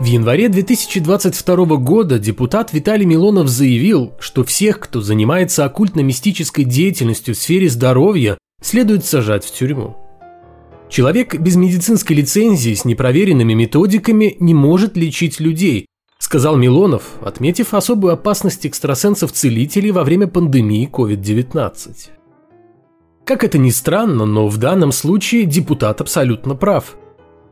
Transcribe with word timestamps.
В 0.00 0.04
январе 0.06 0.48
2022 0.48 1.76
года 1.76 2.18
депутат 2.18 2.72
Виталий 2.72 3.04
Милонов 3.04 3.48
заявил, 3.48 4.14
что 4.18 4.44
всех, 4.44 4.80
кто 4.80 5.02
занимается 5.02 5.66
оккультно-мистической 5.66 6.64
деятельностью 6.64 7.34
в 7.34 7.38
сфере 7.38 7.68
здоровья, 7.68 8.38
следует 8.62 9.04
сажать 9.04 9.44
в 9.44 9.52
тюрьму. 9.52 9.98
Человек 10.88 11.38
без 11.38 11.56
медицинской 11.56 12.16
лицензии 12.16 12.72
с 12.72 12.86
непроверенными 12.86 13.52
методиками 13.52 14.38
не 14.40 14.54
может 14.54 14.96
лечить 14.96 15.38
людей, 15.38 15.84
сказал 16.18 16.56
Милонов, 16.56 17.02
отметив 17.20 17.74
особую 17.74 18.14
опасность 18.14 18.64
экстрасенсов-целителей 18.64 19.90
во 19.90 20.02
время 20.02 20.28
пандемии 20.28 20.88
COVID-19. 20.90 22.08
Как 23.26 23.44
это 23.44 23.58
ни 23.58 23.68
странно, 23.68 24.24
но 24.24 24.48
в 24.48 24.56
данном 24.56 24.92
случае 24.92 25.44
депутат 25.44 26.00
абсолютно 26.00 26.54
прав– 26.54 26.96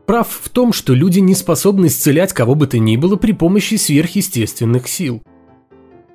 прав 0.09 0.27
в 0.41 0.49
том, 0.49 0.73
что 0.73 0.95
люди 0.95 1.19
не 1.19 1.35
способны 1.35 1.85
исцелять 1.85 2.33
кого 2.33 2.55
бы 2.55 2.65
то 2.65 2.79
ни 2.79 2.97
было 2.97 3.15
при 3.15 3.31
помощи 3.31 3.75
сверхъестественных 3.75 4.87
сил. 4.87 5.21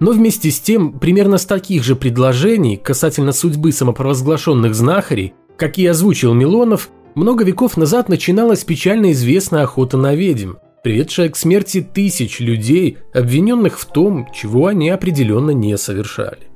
Но 0.00 0.10
вместе 0.10 0.50
с 0.50 0.58
тем, 0.58 0.98
примерно 0.98 1.38
с 1.38 1.46
таких 1.46 1.84
же 1.84 1.94
предложений 1.94 2.78
касательно 2.78 3.30
судьбы 3.30 3.70
самопровозглашенных 3.70 4.74
знахарей, 4.74 5.34
какие 5.56 5.86
озвучил 5.86 6.34
Милонов, 6.34 6.90
много 7.14 7.44
веков 7.44 7.76
назад 7.76 8.08
начиналась 8.08 8.64
печально 8.64 9.12
известная 9.12 9.62
охота 9.62 9.96
на 9.96 10.16
ведьм, 10.16 10.54
приведшая 10.82 11.28
к 11.28 11.36
смерти 11.36 11.80
тысяч 11.80 12.40
людей, 12.40 12.98
обвиненных 13.12 13.78
в 13.78 13.84
том, 13.84 14.26
чего 14.34 14.66
они 14.66 14.90
определенно 14.90 15.52
не 15.52 15.78
совершали. 15.78 16.50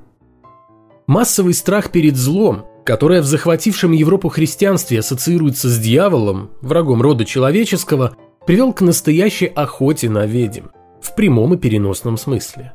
Массовый 1.07 1.55
страх 1.55 1.93
перед 1.93 2.17
злом, 2.17 2.65
которое 2.85 3.23
в 3.23 3.27
захватившем 3.27 3.93
Европу 3.93 4.29
христианстве 4.29 5.01
ассоциируется 5.01 5.69
с 5.69 5.79
дьяволом, 5.79 6.51
врагом 6.61 7.03
рода 7.03 7.25
человеческого, 7.25 8.17
привел 8.47 8.73
к 8.73 8.81
настоящей 8.81 9.47
охоте 9.47 10.09
на 10.09 10.27
ведьм, 10.27 10.67
в 11.01 11.15
прямом 11.15 11.55
и 11.55 11.57
переносном 11.59 12.17
смысле. 12.17 12.73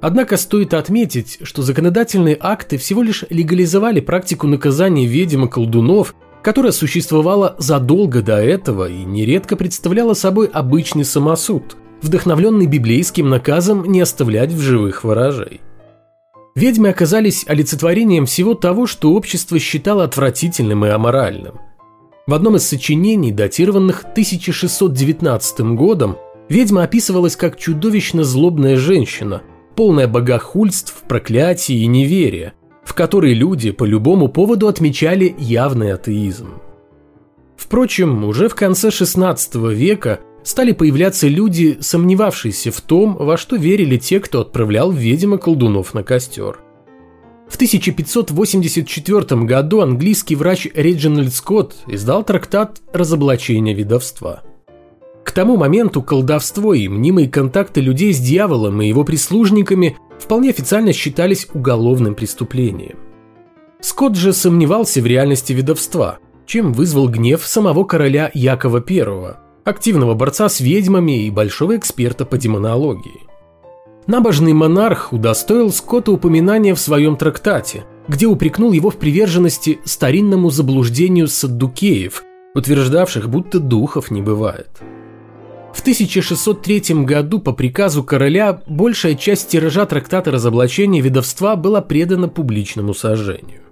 Однако 0.00 0.36
стоит 0.36 0.74
отметить, 0.74 1.38
что 1.42 1.62
законодательные 1.62 2.36
акты 2.38 2.76
всего 2.78 3.02
лишь 3.02 3.24
легализовали 3.30 4.00
практику 4.00 4.46
наказания 4.46 5.06
ведьм 5.06 5.46
и 5.46 5.48
колдунов, 5.48 6.14
которая 6.42 6.72
существовала 6.72 7.56
задолго 7.58 8.22
до 8.22 8.36
этого 8.36 8.88
и 8.88 9.04
нередко 9.04 9.56
представляла 9.56 10.14
собой 10.14 10.46
обычный 10.46 11.04
самосуд, 11.04 11.76
вдохновленный 12.00 12.66
библейским 12.66 13.28
наказом 13.28 13.84
не 13.84 14.00
оставлять 14.00 14.52
в 14.52 14.60
живых 14.60 15.02
ворожей. 15.02 15.60
Ведьмы 16.58 16.88
оказались 16.88 17.44
олицетворением 17.46 18.26
всего 18.26 18.54
того, 18.54 18.88
что 18.88 19.12
общество 19.12 19.60
считало 19.60 20.02
отвратительным 20.02 20.84
и 20.84 20.88
аморальным. 20.88 21.60
В 22.26 22.34
одном 22.34 22.56
из 22.56 22.66
сочинений, 22.66 23.30
датированных 23.30 24.00
1619 24.00 25.60
годом, 25.76 26.16
ведьма 26.48 26.82
описывалась 26.82 27.36
как 27.36 27.58
чудовищно 27.58 28.24
злобная 28.24 28.74
женщина, 28.74 29.42
полная 29.76 30.08
богохульств, 30.08 31.04
проклятий 31.06 31.78
и 31.78 31.86
неверия, 31.86 32.54
в 32.82 32.92
которой 32.92 33.34
люди 33.34 33.70
по 33.70 33.84
любому 33.84 34.26
поводу 34.26 34.66
отмечали 34.66 35.36
явный 35.38 35.92
атеизм. 35.92 36.54
Впрочем, 37.56 38.24
уже 38.24 38.48
в 38.48 38.56
конце 38.56 38.88
XVI 38.88 39.72
века 39.72 40.18
стали 40.42 40.72
появляться 40.72 41.28
люди, 41.28 41.78
сомневавшиеся 41.80 42.70
в 42.72 42.80
том, 42.80 43.16
во 43.16 43.36
что 43.36 43.56
верили 43.56 43.96
те, 43.96 44.20
кто 44.20 44.40
отправлял 44.40 44.90
ведьм 44.90 45.34
и 45.34 45.38
колдунов 45.38 45.94
на 45.94 46.02
костер. 46.02 46.60
В 47.48 47.54
1584 47.56 49.40
году 49.44 49.80
английский 49.80 50.36
врач 50.36 50.68
Реджинальд 50.74 51.32
Скотт 51.32 51.76
издал 51.86 52.22
трактат 52.22 52.80
«Разоблачение 52.92 53.74
ведовства». 53.74 54.42
К 55.24 55.32
тому 55.32 55.56
моменту 55.56 56.02
колдовство 56.02 56.74
и 56.74 56.88
мнимые 56.88 57.28
контакты 57.28 57.80
людей 57.80 58.12
с 58.12 58.18
дьяволом 58.18 58.80
и 58.82 58.88
его 58.88 59.04
прислужниками 59.04 59.96
вполне 60.18 60.50
официально 60.50 60.92
считались 60.92 61.48
уголовным 61.52 62.14
преступлением. 62.14 62.98
Скотт 63.80 64.16
же 64.16 64.32
сомневался 64.32 65.00
в 65.00 65.06
реальности 65.06 65.52
ведовства, 65.52 66.18
чем 66.46 66.72
вызвал 66.72 67.08
гнев 67.08 67.46
самого 67.46 67.84
короля 67.84 68.30
Якова 68.34 68.82
I, 68.88 69.36
активного 69.68 70.14
борца 70.14 70.48
с 70.48 70.60
ведьмами 70.60 71.26
и 71.26 71.30
большого 71.30 71.76
эксперта 71.76 72.24
по 72.24 72.38
демонологии. 72.38 73.28
Набожный 74.06 74.54
монарх 74.54 75.12
удостоил 75.12 75.70
Скотта 75.70 76.12
упоминания 76.12 76.74
в 76.74 76.80
своем 76.80 77.16
трактате, 77.16 77.84
где 78.08 78.26
упрекнул 78.26 78.72
его 78.72 78.90
в 78.90 78.96
приверженности 78.96 79.80
старинному 79.84 80.50
заблуждению 80.50 81.28
саддукеев, 81.28 82.24
утверждавших, 82.54 83.28
будто 83.28 83.60
духов 83.60 84.10
не 84.10 84.22
бывает. 84.22 84.70
В 85.74 85.80
1603 85.80 87.04
году 87.04 87.38
по 87.38 87.52
приказу 87.52 88.02
короля 88.02 88.62
большая 88.66 89.14
часть 89.14 89.50
тиража 89.50 89.84
трактата 89.84 90.30
разоблачения 90.30 91.02
ведовства 91.02 91.54
была 91.54 91.82
предана 91.82 92.28
публичному 92.28 92.94
сожжению. 92.94 93.67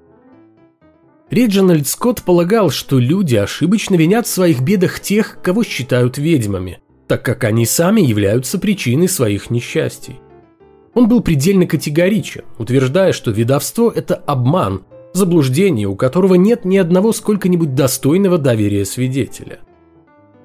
Реджинальд 1.30 1.88
Скотт 1.88 2.22
полагал, 2.22 2.70
что 2.70 3.00
люди 3.00 3.34
ошибочно 3.34 3.96
винят 3.96 4.26
в 4.26 4.30
своих 4.30 4.60
бедах 4.60 5.00
тех, 5.00 5.38
кого 5.42 5.64
считают 5.64 6.18
ведьмами, 6.18 6.78
так 7.08 7.24
как 7.24 7.42
они 7.42 7.66
сами 7.66 8.00
являются 8.00 8.58
причиной 8.60 9.08
своих 9.08 9.50
несчастий. 9.50 10.20
Он 10.94 11.08
был 11.08 11.20
предельно 11.20 11.66
категоричен, 11.66 12.44
утверждая, 12.58 13.12
что 13.12 13.32
ведовство– 13.32 13.90
это 13.94 14.14
обман, 14.14 14.84
заблуждение, 15.14 15.88
у 15.88 15.96
которого 15.96 16.34
нет 16.34 16.64
ни 16.64 16.76
одного 16.76 17.12
сколько-нибудь 17.12 17.74
достойного 17.74 18.38
доверия 18.38 18.84
свидетеля. 18.84 19.58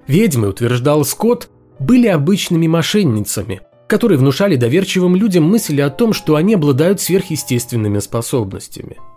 Ведьмы, 0.07 0.49
утверждал 0.49 1.05
Скотт, 1.05 1.49
были 1.77 2.07
обычными 2.07 2.65
мошенницами, 2.65 3.61
которые 3.87 4.17
внушали 4.17 4.55
доверчивым 4.55 5.15
людям 5.15 5.43
мысли 5.43 5.79
о 5.79 5.91
том, 5.91 6.11
что 6.11 6.35
они 6.35 6.55
обладают 6.55 6.99
сверхъестественными 7.01 7.99
способностями– 7.99 8.97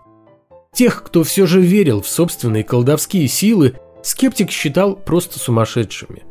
Тех, 0.75 1.05
кто 1.05 1.23
все 1.23 1.47
же 1.47 1.61
верил 1.61 2.03
в 2.03 2.09
собственные 2.09 2.65
колдовские 2.65 3.29
силы, 3.29 3.75
скептик 4.03 4.51
считал 4.51 4.97
просто 4.97 5.39
сумасшедшими. 5.39 6.25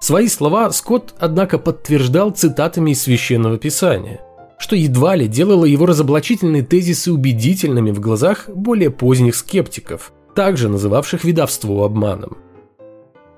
Свои 0.00 0.28
слова 0.28 0.70
Скотт, 0.70 1.14
однако, 1.18 1.58
подтверждал 1.58 2.30
цитатами 2.30 2.92
из 2.92 3.02
Священного 3.02 3.58
Писания, 3.58 4.20
что 4.58 4.76
едва 4.76 5.16
ли 5.16 5.26
делало 5.26 5.64
его 5.64 5.86
разоблачительные 5.86 6.62
тезисы 6.62 7.12
убедительными 7.12 7.90
в 7.90 8.00
глазах 8.00 8.48
более 8.48 8.90
поздних 8.90 9.34
скептиков, 9.34 10.12
также 10.34 10.68
называвших 10.68 11.24
ведовство 11.24 11.84
обманом. 11.84 12.38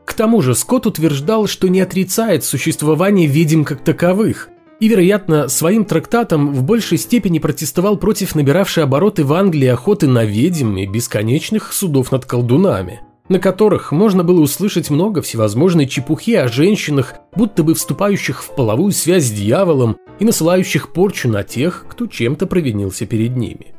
К 0.04 0.12
тому 0.12 0.42
же 0.42 0.54
Скотт 0.54 0.86
утверждал, 0.86 1.46
что 1.46 1.68
не 1.68 1.80
отрицает 1.80 2.44
существование 2.44 3.26
ведьм 3.26 3.64
как 3.64 3.82
таковых, 3.82 4.50
и, 4.80 4.88
вероятно, 4.88 5.48
своим 5.48 5.84
трактатом 5.84 6.52
в 6.52 6.62
большей 6.62 6.98
степени 6.98 7.38
протестовал 7.38 7.96
против 7.96 8.34
набиравшей 8.34 8.84
обороты 8.84 9.24
в 9.24 9.32
Англии 9.32 9.68
охоты 9.68 10.08
на 10.08 10.24
ведьм 10.24 10.76
и 10.76 10.86
бесконечных 10.86 11.72
судов 11.72 12.12
над 12.12 12.24
колдунами, 12.24 13.00
на 13.28 13.38
которых 13.38 13.92
можно 13.92 14.24
было 14.24 14.40
услышать 14.40 14.90
много 14.90 15.22
всевозможной 15.22 15.86
чепухи 15.86 16.34
о 16.34 16.48
женщинах, 16.48 17.14
будто 17.34 17.62
бы 17.62 17.74
вступающих 17.74 18.42
в 18.42 18.54
половую 18.54 18.92
связь 18.92 19.24
с 19.24 19.30
дьяволом 19.30 19.96
и 20.18 20.24
насылающих 20.24 20.92
порчу 20.92 21.28
на 21.28 21.42
тех, 21.42 21.86
кто 21.88 22.06
чем-то 22.06 22.46
провинился 22.46 23.06
перед 23.06 23.36
ними. 23.36 23.74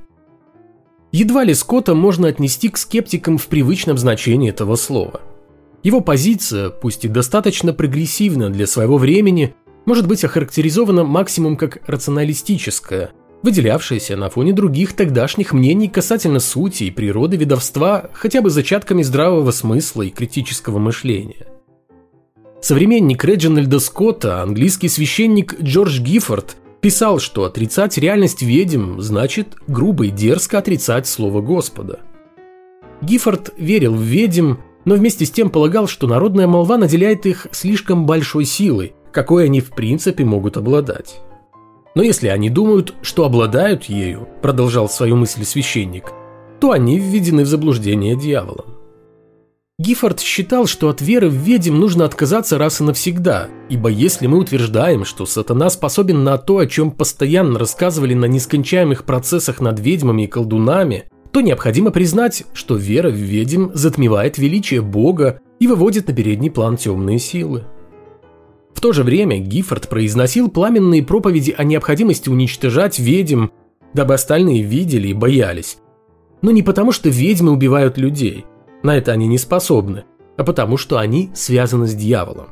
Едва 1.11 1.43
ли 1.43 1.53
Скотта 1.53 1.95
можно 1.95 2.27
отнести 2.27 2.69
к 2.69 2.77
скептикам 2.77 3.37
в 3.37 3.47
привычном 3.47 3.97
значении 3.97 4.49
этого 4.49 4.75
слова. 4.75 5.21
Его 5.83 6.01
позиция, 6.01 6.71
пусть 6.71 7.05
и 7.05 7.07
достаточно 7.07 7.71
прогрессивна 7.71 8.49
для 8.49 8.65
своего 8.65 8.97
времени, 8.97 9.53
может 9.85 10.07
быть 10.07 10.23
охарактеризована 10.23 11.03
максимум 11.03 11.55
как 11.55 11.79
рационалистическая, 11.87 13.11
выделявшаяся 13.43 14.17
на 14.17 14.29
фоне 14.29 14.53
других 14.53 14.93
тогдашних 14.93 15.53
мнений 15.53 15.87
касательно 15.87 16.39
сути 16.39 16.85
и 16.85 16.91
природы 16.91 17.37
ведовства 17.37 18.09
хотя 18.13 18.41
бы 18.41 18.49
зачатками 18.49 19.03
здравого 19.03 19.51
смысла 19.51 20.01
и 20.01 20.09
критического 20.09 20.79
мышления. 20.79 21.47
Современник 22.61 23.23
Реджинальда 23.23 23.79
Скотта, 23.79 24.41
английский 24.41 24.89
священник 24.89 25.61
Джордж 25.61 26.01
Гиффорд, 26.01 26.57
писал, 26.81 27.19
что 27.19 27.43
отрицать 27.43 27.99
реальность 27.99 28.41
ведьм 28.41 28.99
значит 28.99 29.49
грубо 29.67 30.07
и 30.07 30.09
дерзко 30.09 30.57
отрицать 30.57 31.05
слово 31.05 31.41
Господа. 31.41 31.99
Гиффорд 33.03 33.53
верил 33.57 33.93
в 33.93 34.01
ведьм, 34.01 34.55
но 34.83 34.95
вместе 34.95 35.25
с 35.25 35.31
тем 35.31 35.51
полагал, 35.51 35.87
что 35.87 36.07
народная 36.07 36.47
молва 36.47 36.77
наделяет 36.77 37.27
их 37.27 37.45
слишком 37.51 38.07
большой 38.07 38.45
силой, 38.45 38.94
какой 39.15 39.45
они 39.45 39.61
в 39.61 39.71
принципе 39.71 40.25
могут 40.25 40.57
обладать. 40.57 41.21
Но 41.95 42.03
если 42.03 42.27
они 42.27 42.49
думают, 42.49 42.93
что 43.01 43.23
обладают 43.23 43.85
ею, 43.85 44.27
продолжал 44.41 44.89
свою 44.89 45.15
мысль 45.15 45.45
священник, 45.45 46.11
то 46.59 46.71
они 46.71 46.99
введены 46.99 47.45
в 47.45 47.47
заблуждение 47.47 48.17
дьяволом. 48.17 48.75
Гиффорд 49.79 50.19
считал, 50.19 50.67
что 50.67 50.89
от 50.89 51.01
веры 51.01 51.29
в 51.29 51.33
ведьм 51.33 51.79
нужно 51.79 52.03
отказаться 52.03 52.57
раз 52.57 52.81
и 52.81 52.83
навсегда, 52.83 53.47
ибо 53.69 53.89
если 53.89 54.27
мы 54.27 54.37
утверждаем, 54.37 55.05
что 55.05 55.25
сатана 55.25 55.69
способен 55.69 56.25
на 56.25 56.37
то, 56.37 56.57
о 56.57 56.67
чем 56.67 56.91
постоянно 56.91 57.57
рассказывали 57.57 58.13
на 58.13 58.25
нескончаемых 58.25 59.05
процессах 59.05 59.61
над 59.61 59.79
ведьмами 59.79 60.23
и 60.23 60.27
колдунами, 60.27 61.05
то 61.31 61.39
необходимо 61.39 61.91
признать, 61.91 62.43
что 62.53 62.75
вера 62.75 63.09
в 63.09 63.15
ведьм 63.15 63.69
затмевает 63.73 64.37
величие 64.37 64.81
Бога 64.81 65.39
и 65.59 65.67
выводит 65.67 66.07
на 66.07 66.13
передний 66.13 66.51
план 66.51 66.75
темные 66.75 67.19
силы. 67.19 67.63
То 68.81 68.93
же 68.93 69.03
время 69.03 69.39
Гиффорд 69.39 69.89
произносил 69.89 70.49
пламенные 70.49 71.03
проповеди 71.03 71.55
о 71.57 71.63
необходимости 71.63 72.29
уничтожать 72.29 72.99
ведьм, 72.99 73.47
дабы 73.93 74.13
остальные 74.13 74.63
видели 74.63 75.09
и 75.09 75.13
боялись. 75.13 75.77
Но 76.41 76.51
не 76.51 76.61
потому, 76.61 76.91
что 76.91 77.09
ведьмы 77.09 77.51
убивают 77.51 77.97
людей, 77.97 78.45
на 78.83 78.97
это 78.97 79.11
они 79.11 79.27
не 79.27 79.37
способны, 79.37 80.03
а 80.37 80.43
потому, 80.43 80.77
что 80.77 80.97
они 80.97 81.31
связаны 81.33 81.87
с 81.87 81.93
дьяволом. 81.93 82.49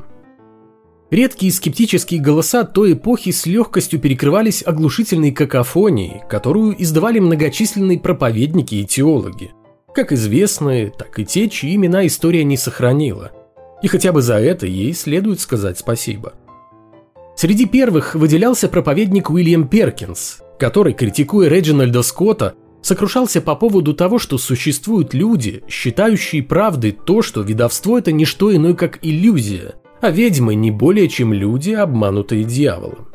Редкие 1.12 1.52
скептические 1.52 2.20
голоса 2.20 2.64
той 2.64 2.94
эпохи 2.94 3.30
с 3.31 3.46
легкостью 3.46 4.00
перекрывались 4.00 4.64
оглушительной 4.66 5.31
какофонией, 5.31 6.24
которую 6.28 6.81
издавали 6.81 7.20
многочисленные 7.20 8.00
проповедники 8.00 8.75
и 8.75 8.86
теологи. 8.86 9.52
Как 9.94 10.12
известные, 10.12 10.90
так 10.90 11.20
и 11.20 11.25
те, 11.25 11.50
чьи 11.50 11.75
имена 11.75 12.08
история 12.08 12.44
не 12.44 12.58
сохранила. 12.58 13.31
И 13.84 13.88
хотя 13.88 14.14
бы 14.14 14.22
за 14.22 14.40
это 14.40 14.66
ей 14.66 14.94
следует 14.94 15.42
сказать 15.42 15.78
спасибо. 15.78 16.34
Среди 17.36 17.66
первых 17.66 18.16
выделялся 18.16 18.70
проповедник 18.70 19.30
Уильям 19.30 19.68
Перкинс, 19.68 20.40
который, 20.58 20.94
критикуя 20.94 21.50
Реджинальда 21.50 22.02
Скотта, 22.02 22.56
сокрушался 22.82 23.42
по 23.42 23.56
поводу 23.56 23.94
того, 23.94 24.20
что 24.20 24.38
существуют 24.38 25.14
люди, 25.14 25.64
считающие 25.68 26.42
правдой 26.42 26.92
то, 26.92 27.22
что 27.22 27.42
видовство– 27.42 27.98
это 28.00 28.14
не 28.14 28.24
что 28.24 28.56
иное, 28.56 28.74
как 28.74 29.00
иллюзия, 29.02 29.76
а 30.00 30.12
ведьмы 30.12 30.56
не 30.56 30.72
более 30.72 31.10
чем 31.10 31.34
люди, 31.34 31.72
обманутые 31.72 32.46
дьяволом. 32.46 33.10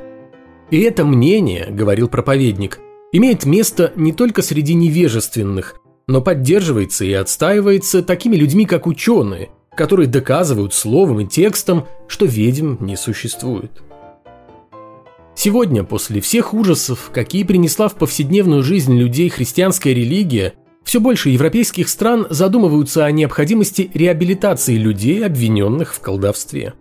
И 0.70 0.80
это 0.80 1.04
мнение, 1.06 1.68
говорил 1.70 2.08
проповедник, 2.08 2.78
имеет 3.12 3.46
место 3.46 3.92
не 3.96 4.12
только 4.12 4.42
среди 4.42 4.74
невежественных, 4.74 5.76
но 6.06 6.20
поддерживается 6.20 7.06
и 7.06 7.12
отстаивается 7.12 8.02
такими 8.02 8.36
людьми, 8.36 8.66
как 8.66 8.86
ученые, 8.86 9.50
которые 9.78 10.08
доказывают 10.08 10.74
словом 10.74 11.20
и 11.20 11.26
текстом, 11.26 11.86
что 12.08 12.26
ведьм 12.26 12.84
не 12.84 12.96
существует. 12.96 13.70
Сегодня, 15.36 15.84
после 15.84 16.20
всех 16.20 16.52
ужасов, 16.52 17.10
какие 17.14 17.44
принесла 17.44 17.86
в 17.86 17.94
повседневную 17.94 18.64
жизнь 18.64 18.98
людей 18.98 19.28
христианская 19.28 19.94
религия, 19.94 20.54
все 20.82 20.98
больше 20.98 21.28
европейских 21.28 21.88
стран 21.88 22.26
задумываются 22.28 23.04
о 23.04 23.12
необходимости 23.12 23.88
реабилитации 23.94 24.74
людей, 24.74 25.24
обвиненных 25.24 25.94
в 25.94 26.00
колдовстве. 26.00 26.74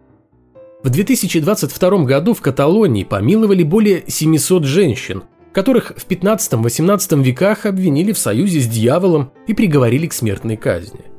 В 0.83 0.89
2022 0.89 2.03
году 2.05 2.33
в 2.33 2.41
Каталонии 2.41 3.03
помиловали 3.03 3.61
более 3.61 4.05
700 4.07 4.63
женщин, 4.63 5.23
которых 5.53 5.93
в 5.95 6.07
15-18 6.07 7.21
веках 7.21 7.67
обвинили 7.67 8.11
в 8.11 8.17
союзе 8.17 8.59
с 8.59 8.65
дьяволом 8.65 9.31
и 9.45 9.53
приговорили 9.53 10.07
к 10.07 10.13
смертной 10.13 10.57
казни. 10.57 11.16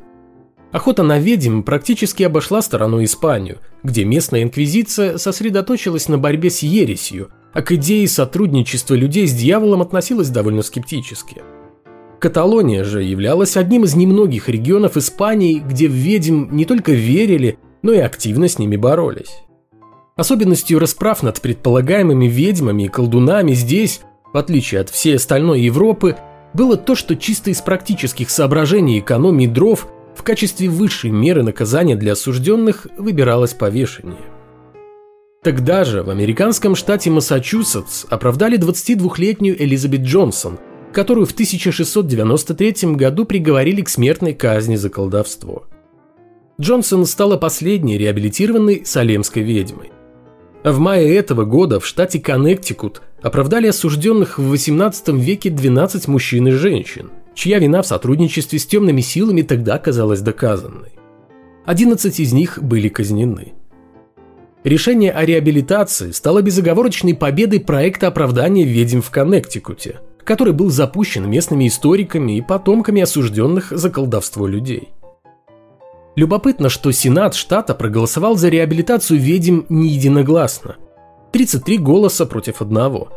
Охота 0.72 1.02
на 1.02 1.18
ведьм 1.18 1.62
практически 1.62 2.22
обошла 2.22 2.60
стороной 2.60 3.04
Испанию, 3.04 3.58
где 3.82 4.04
местная 4.04 4.42
инквизиция 4.42 5.16
сосредоточилась 5.16 6.08
на 6.08 6.18
борьбе 6.18 6.50
с 6.50 6.62
ересью, 6.62 7.30
а 7.54 7.62
к 7.62 7.72
идее 7.72 8.06
сотрудничества 8.06 8.94
людей 8.94 9.26
с 9.26 9.32
дьяволом 9.32 9.82
относилась 9.82 10.28
довольно 10.28 10.62
скептически– 10.62 11.42
Каталония 12.18 12.82
же 12.82 13.02
являлась 13.02 13.56
одним 13.56 13.84
из 13.84 13.94
немногих 13.94 14.48
регионов 14.48 14.96
Испании, 14.96 15.60
где 15.60 15.86
в 15.86 15.92
ведьм 15.92 16.48
не 16.50 16.64
только 16.64 16.92
верили, 16.92 17.58
но 17.82 17.92
и 17.92 17.98
активно 17.98 18.48
с 18.48 18.58
ними 18.58 18.76
боролись. 18.76 19.42
Особенностью 20.16 20.80
расправ 20.80 21.22
над 21.22 21.40
предполагаемыми 21.40 22.26
ведьмами 22.26 22.84
и 22.84 22.88
колдунами 22.88 23.52
здесь, 23.52 24.00
в 24.32 24.36
отличие 24.36 24.80
от 24.80 24.90
всей 24.90 25.14
остальной 25.14 25.60
Европы, 25.60 26.16
было 26.54 26.76
то, 26.76 26.96
что 26.96 27.14
чисто 27.14 27.50
из 27.50 27.60
практических 27.60 28.30
соображений 28.30 28.98
экономии 28.98 29.46
дров 29.46 29.86
в 30.18 30.24
качестве 30.24 30.68
высшей 30.68 31.10
меры 31.10 31.44
наказания 31.44 31.94
для 31.94 32.12
осужденных 32.12 32.88
выбиралось 32.98 33.54
повешение. 33.54 34.18
Тогда 35.44 35.84
же 35.84 36.02
в 36.02 36.10
американском 36.10 36.74
штате 36.74 37.08
Массачусетс 37.10 38.04
оправдали 38.10 38.58
22-летнюю 38.58 39.62
Элизабет 39.62 40.00
Джонсон, 40.00 40.58
которую 40.92 41.24
в 41.24 41.30
1693 41.30 42.94
году 42.94 43.24
приговорили 43.26 43.82
к 43.82 43.88
смертной 43.88 44.34
казни 44.34 44.74
за 44.74 44.90
колдовство. 44.90 45.66
Джонсон 46.60 47.06
стала 47.06 47.36
последней 47.36 47.96
реабилитированной 47.96 48.82
салемской 48.84 49.44
ведьмой. 49.44 49.92
А 50.64 50.72
в 50.72 50.80
мае 50.80 51.14
этого 51.14 51.44
года 51.44 51.78
в 51.78 51.86
штате 51.86 52.18
Коннектикут 52.18 53.02
оправдали 53.22 53.68
осужденных 53.68 54.40
в 54.40 54.48
18 54.48 55.10
веке 55.10 55.50
12 55.50 56.08
мужчин 56.08 56.48
и 56.48 56.50
женщин, 56.50 57.10
чья 57.38 57.58
вина 57.58 57.82
в 57.82 57.86
сотрудничестве 57.86 58.58
с 58.58 58.66
темными 58.66 59.00
силами 59.00 59.42
тогда 59.42 59.78
казалась 59.78 60.20
доказанной. 60.20 60.92
11 61.64 62.20
из 62.20 62.32
них 62.32 62.58
были 62.62 62.88
казнены. 62.88 63.54
Решение 64.64 65.12
о 65.12 65.24
реабилитации 65.24 66.10
стало 66.10 66.42
безоговорочной 66.42 67.14
победой 67.14 67.60
проекта 67.60 68.08
оправдания 68.08 68.64
ведьм 68.64 69.00
в 69.00 69.10
Коннектикуте– 69.10 70.00
который 70.28 70.52
был 70.52 70.68
запущен 70.68 71.26
местными 71.26 71.66
историками 71.68 72.36
и 72.36 72.42
потомками 72.42 73.00
осужденных 73.00 73.70
за 73.70 73.88
колдовство 73.88 74.46
людей. 74.46 74.90
Любопытно, 76.16 76.68
что 76.68 76.92
Сенат 76.92 77.34
штата 77.34 77.74
проголосовал 77.74 78.36
за 78.36 78.50
реабилитацию 78.50 79.18
ведьм 79.18 79.62
не 79.70 79.88
единогласно. 79.88 80.76
33 81.32 81.78
голоса 81.78 82.26
против 82.26 82.60
одного. 82.60 83.08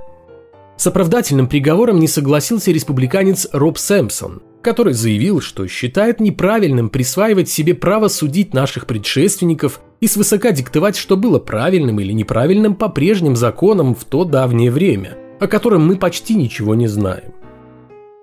С 0.81 0.87
оправдательным 0.87 1.45
приговором 1.45 1.99
не 1.99 2.07
согласился 2.07 2.71
республиканец 2.71 3.47
Роб 3.51 3.77
Сэмпсон, 3.77 4.41
который 4.63 4.93
заявил, 4.93 5.39
что 5.39 5.67
считает 5.67 6.19
неправильным 6.19 6.89
присваивать 6.89 7.49
себе 7.51 7.75
право 7.75 8.07
судить 8.07 8.55
наших 8.55 8.87
предшественников 8.87 9.79
и 9.99 10.07
свысока 10.07 10.51
диктовать, 10.51 10.95
что 10.95 11.17
было 11.17 11.37
правильным 11.37 11.99
или 11.99 12.13
неправильным 12.13 12.73
по 12.73 12.89
прежним 12.89 13.35
законам 13.35 13.93
в 13.93 14.05
то 14.05 14.23
давнее 14.23 14.71
время– 14.71 15.19
о 15.39 15.45
котором 15.45 15.85
мы 15.85 15.97
почти 15.97 16.33
ничего 16.33 16.73
не 16.73 16.87
знаем. 16.87 17.31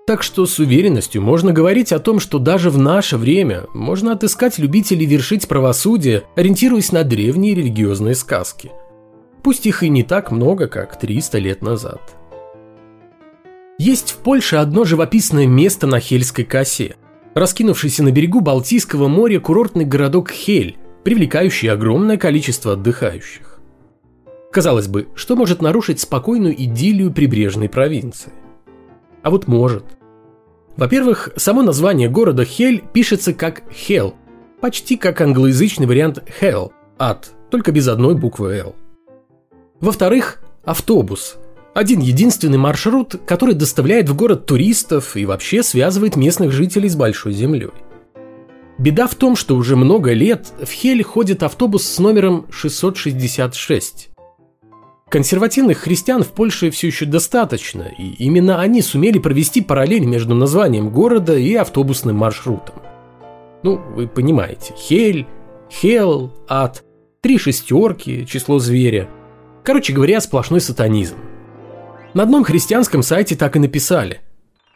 Так 0.05 0.21
что 0.21 0.45
с 0.45 0.59
уверенностью 0.59 1.21
можно 1.21 1.53
говорить 1.53 1.93
о 1.93 1.99
том, 1.99 2.19
что 2.19 2.39
даже 2.39 2.71
в 2.71 2.77
наше 2.77 3.15
время 3.15 3.67
можно 3.73 4.11
отыскать 4.11 4.59
любителей 4.59 5.05
вершить 5.05 5.47
правосудие, 5.47 6.23
ориентируясь 6.35 6.91
на 6.91 7.05
древние 7.05 7.55
религиозные 7.55 8.15
сказки. 8.15 8.69
Пусть 9.43 9.65
их 9.65 9.81
и 9.81 9.87
не 9.87 10.03
так 10.03 10.29
много, 10.29 10.67
как 10.67 10.99
300 10.99 11.37
лет 11.37 11.61
назад. 11.61 12.18
Есть 13.79 14.11
в 14.11 14.17
Польше 14.17 14.57
одно 14.57 14.83
живописное 14.83 15.47
место 15.47 15.87
на 15.87 16.01
Хельской 16.01 16.43
косе, 16.43 16.97
раскинувшийся 17.33 18.03
на 18.03 18.11
берегу 18.11 18.41
Балтийского 18.41 19.07
моря 19.07 19.39
курортный 19.39 19.85
городок 19.85 20.31
Хель, 20.31 20.77
привлекающий 21.05 21.71
огромное 21.71 22.17
количество 22.17 22.73
отдыхающих. 22.73 23.61
Казалось 24.51 24.89
бы, 24.89 25.07
что 25.15 25.37
может 25.37 25.61
нарушить 25.61 26.01
спокойную 26.01 26.61
идиллию 26.61 27.13
прибрежной 27.13 27.69
провинции? 27.69 28.33
А 29.23 29.29
вот 29.29 29.47
может. 29.47 29.85
Во-первых, 30.75 31.29
само 31.37 31.61
название 31.61 32.09
города 32.09 32.43
Хель 32.43 32.83
пишется 32.91 33.33
как 33.33 33.63
Хел, 33.71 34.13
почти 34.59 34.97
как 34.97 35.21
англоязычный 35.21 35.87
вариант 35.87 36.21
Hell, 36.41 36.73
ад, 36.97 37.31
только 37.49 37.71
без 37.71 37.87
одной 37.87 38.15
буквы 38.15 38.55
L. 38.55 38.75
Во-вторых, 39.79 40.43
автобус. 40.65 41.37
Один 41.73 41.99
единственный 41.99 42.57
маршрут, 42.57 43.15
который 43.25 43.53
доставляет 43.53 44.09
в 44.09 44.15
город 44.15 44.45
туристов 44.45 45.15
и 45.15 45.25
вообще 45.25 45.63
связывает 45.63 46.15
местных 46.15 46.51
жителей 46.51 46.89
с 46.89 46.95
большой 46.95 47.33
землей. 47.33 47.69
Беда 48.77 49.07
в 49.07 49.15
том, 49.15 49.35
что 49.35 49.55
уже 49.55 49.75
много 49.75 50.13
лет 50.13 50.47
в 50.61 50.71
Хель 50.71 51.03
ходит 51.03 51.43
автобус 51.43 51.83
с 51.83 51.99
номером 51.99 52.47
666. 52.49 54.09
Консервативных 55.09 55.79
христиан 55.79 56.23
в 56.23 56.29
Польше 56.29 56.69
все 56.69 56.87
еще 56.87 57.05
достаточно, 57.05 57.91
и 57.97 58.11
именно 58.19 58.61
они 58.61 58.81
сумели 58.81 59.19
провести 59.19 59.61
параллель 59.61 60.05
между 60.05 60.35
названием 60.35 60.91
города 60.91 61.37
и 61.37 61.55
автобусным 61.55 62.15
маршрутом. 62.15 62.75
Ну, 63.63 63.81
вы 63.95 64.07
понимаете, 64.07 64.73
Хель, 64.77 65.27
Хел, 65.69 66.31
Ад, 66.47 66.83
три 67.21 67.37
шестерки, 67.37 68.25
число 68.25 68.59
зверя. 68.59 69.09
Короче 69.63 69.93
говоря, 69.93 70.21
сплошной 70.21 70.61
сатанизм. 70.61 71.15
На 72.13 72.23
одном 72.23 72.43
христианском 72.43 73.03
сайте 73.03 73.35
так 73.35 73.55
и 73.55 73.59
написали. 73.59 74.21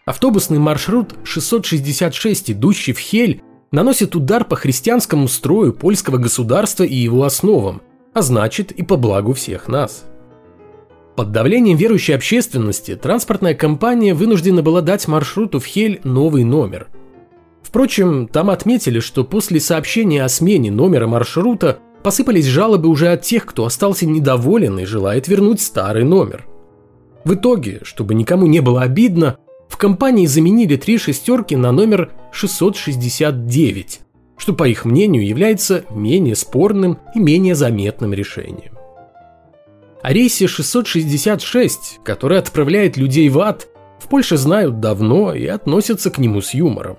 Автобусный 0.05 0.59
маршрут 0.59 1.15
666, 1.23 2.51
идущий 2.51 2.93
в 2.93 2.99
Хель, 2.99 3.41
наносит 3.71 4.15
удар 4.15 4.45
по 4.45 4.55
христианскому 4.55 5.27
строю 5.27 5.73
польского 5.73 6.17
государства 6.17 6.83
и 6.83 6.95
его 6.95 7.23
основам, 7.23 7.81
а 8.13 8.21
значит 8.21 8.71
и 8.71 8.83
по 8.83 8.97
благу 8.97 9.33
всех 9.33 9.67
нас. 9.67 10.05
Под 11.15 11.31
давлением 11.31 11.77
верующей 11.77 12.15
общественности 12.15 12.95
транспортная 12.95 13.55
компания 13.55 14.13
вынуждена 14.13 14.61
была 14.61 14.81
дать 14.81 15.07
маршруту 15.07 15.59
в 15.59 15.65
Хель 15.65 16.01
новый 16.03 16.43
номер. 16.43 16.87
Впрочем, 17.63 18.27
там 18.27 18.51
отметили, 18.51 18.99
что 18.99 19.23
после 19.23 19.59
сообщения 19.59 20.23
о 20.23 20.29
смене 20.29 20.69
номера 20.69 21.07
маршрута 21.07 21.79
посыпались 22.03 22.45
жалобы 22.45 22.89
уже 22.89 23.07
от 23.07 23.21
тех, 23.21 23.45
кто 23.45 23.65
остался 23.65 24.05
недоволен 24.05 24.77
и 24.79 24.85
желает 24.85 25.27
вернуть 25.27 25.61
старый 25.61 26.03
номер. 26.03 26.45
В 27.25 27.35
итоге, 27.35 27.79
чтобы 27.83 28.13
никому 28.13 28.47
не 28.47 28.59
было 28.59 28.81
обидно, 28.81 29.37
в 29.69 29.77
компании 29.77 30.25
заменили 30.25 30.75
три 30.75 30.97
шестерки 30.97 31.55
на 31.55 31.71
номер 31.71 32.11
669, 32.31 34.01
что, 34.37 34.53
по 34.53 34.67
их 34.67 34.85
мнению, 34.85 35.25
является 35.25 35.85
менее 35.89 36.35
спорным 36.35 36.99
и 37.15 37.19
менее 37.19 37.55
заметным 37.55 38.13
решением. 38.13 38.73
О 40.01 40.11
рейсе 40.11 40.47
666, 40.47 42.01
который 42.03 42.37
отправляет 42.37 42.97
людей 42.97 43.29
в 43.29 43.39
ад, 43.39 43.69
в 43.99 44.09
Польше 44.09 44.35
знают 44.35 44.81
давно 44.81 45.33
и 45.33 45.45
относятся 45.45 46.11
к 46.11 46.17
нему 46.17 46.41
с 46.41 46.53
юмором. 46.53 46.97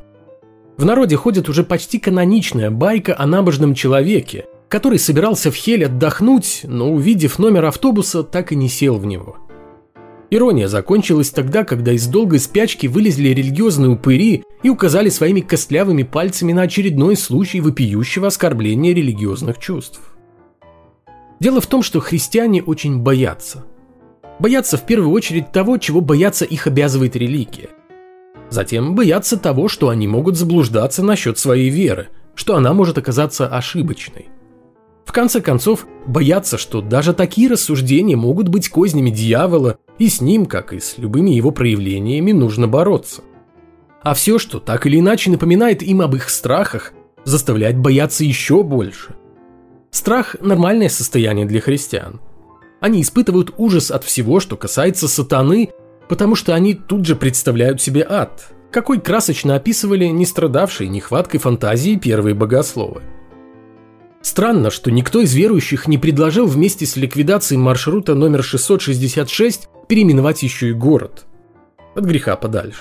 В 0.78 0.86
народе 0.86 1.16
ходит 1.16 1.50
уже 1.50 1.64
почти 1.64 1.98
каноничная 1.98 2.70
байка 2.70 3.14
о 3.16 3.26
набожном 3.26 3.74
человеке, 3.74 4.46
который 4.68 4.98
собирался 4.98 5.50
в 5.50 5.54
Хель 5.54 5.84
отдохнуть, 5.84 6.62
но 6.64 6.90
увидев 6.90 7.38
номер 7.38 7.66
автобуса, 7.66 8.22
так 8.24 8.52
и 8.52 8.56
не 8.56 8.70
сел 8.70 8.96
в 8.96 9.04
него. 9.04 9.36
Ирония 10.30 10.68
закончилась 10.68 11.30
тогда, 11.30 11.64
когда 11.64 11.92
из 11.92 12.06
долгой 12.06 12.38
спячки 12.38 12.86
вылезли 12.86 13.28
религиозные 13.28 13.90
упыри 13.90 14.44
и 14.62 14.68
указали 14.68 15.08
своими 15.08 15.40
костлявыми 15.40 16.02
пальцами 16.02 16.52
на 16.52 16.62
очередной 16.62 17.16
случай 17.16 17.60
вопиющего 17.60 18.28
оскорбления 18.28 18.94
религиозных 18.94 19.58
чувств. 19.58 20.00
Дело 21.40 21.60
в 21.60 21.66
том, 21.66 21.82
что 21.82 22.00
христиане 22.00 22.62
очень 22.62 23.00
боятся. 23.00 23.64
Боятся 24.38 24.76
в 24.76 24.86
первую 24.86 25.10
очередь 25.10 25.52
того, 25.52 25.78
чего 25.78 26.00
бояться 26.00 26.44
их 26.44 26.66
обязывает 26.66 27.16
религия. 27.16 27.68
Затем 28.50 28.94
боятся 28.94 29.36
того, 29.36 29.68
что 29.68 29.88
они 29.88 30.06
могут 30.06 30.36
заблуждаться 30.36 31.02
насчет 31.02 31.38
своей 31.38 31.70
веры, 31.70 32.08
что 32.34 32.56
она 32.56 32.72
может 32.72 32.98
оказаться 32.98 33.46
ошибочной. 33.46 34.28
В 35.04 35.12
конце 35.12 35.40
концов, 35.40 35.86
боятся, 36.06 36.58
что 36.58 36.80
даже 36.80 37.14
такие 37.14 37.48
рассуждения 37.48 38.16
могут 38.16 38.48
быть 38.48 38.68
кознями 38.68 39.10
дьявола, 39.10 39.78
и 39.98 40.08
с 40.08 40.20
ним, 40.20 40.46
как 40.46 40.72
и 40.72 40.80
с 40.80 40.98
любыми 40.98 41.30
его 41.30 41.50
проявлениями, 41.50 42.32
нужно 42.32 42.66
бороться. 42.66 43.22
А 44.02 44.14
все, 44.14 44.38
что 44.38 44.60
так 44.60 44.86
или 44.86 44.98
иначе 44.98 45.30
напоминает 45.30 45.82
им 45.82 46.02
об 46.02 46.14
их 46.14 46.28
страхах, 46.28 46.92
заставляет 47.24 47.78
бояться 47.78 48.24
еще 48.24 48.62
больше. 48.62 49.14
Страх– 49.90 50.36
нормальное 50.40 50.88
состояние 50.88 51.46
для 51.46 51.60
христиан. 51.60 52.20
Они 52.80 53.00
испытывают 53.00 53.54
ужас 53.56 53.90
от 53.90 54.04
всего, 54.04 54.40
что 54.40 54.56
касается 54.56 55.08
сатаны, 55.08 55.70
потому 56.08 56.34
что 56.34 56.54
они 56.54 56.74
тут 56.74 57.06
же 57.06 57.16
представляют 57.16 57.80
себе 57.80 58.04
ад, 58.06 58.52
какой 58.70 59.00
красочно 59.00 59.54
описывали 59.54 60.06
не 60.06 60.26
страдавшие 60.26 60.88
нехваткой 60.88 61.40
фантазии 61.40 61.96
первые 61.96 62.34
богословы– 62.34 63.02
Странно, 64.24 64.70
что 64.70 64.90
никто 64.90 65.20
из 65.20 65.34
верующих 65.34 65.86
не 65.86 65.98
предложил 65.98 66.46
вместе 66.46 66.86
с 66.86 66.96
ликвидацией 66.96 67.60
маршрута 67.60 68.14
номер 68.14 68.42
666 68.42 69.68
переименовать 69.86 70.42
еще 70.42 70.70
и 70.70 70.72
город. 70.72 71.26
От 71.94 72.04
греха 72.04 72.34
подальше. 72.34 72.80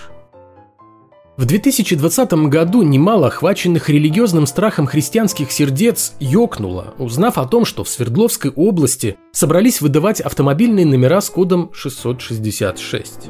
В 1.36 1.44
2020 1.46 2.32
году 2.48 2.82
немало 2.84 3.28
охваченных 3.28 3.90
религиозным 3.90 4.48
страхом 4.48 4.86
христианских 4.86 5.52
сердец 5.52 6.14
ёкнуло, 6.22 6.94
узнав 6.98 7.38
о 7.38 7.46
том, 7.46 7.66
что 7.66 7.84
в 7.84 7.90
Свердловской 7.90 8.52
области 8.52 9.18
собрались 9.34 9.82
выдавать 9.82 10.22
автомобильные 10.22 10.86
номера 10.86 11.20
с 11.20 11.30
кодом 11.30 11.72
666. 11.74 13.30